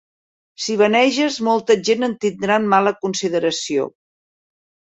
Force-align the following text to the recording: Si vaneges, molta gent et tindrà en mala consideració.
Si 0.67 0.77
vaneges, 0.81 1.37
molta 1.49 1.77
gent 1.91 2.07
et 2.09 2.19
tindrà 2.25 2.59
en 2.63 2.67
mala 2.73 2.97
consideració. 3.05 3.89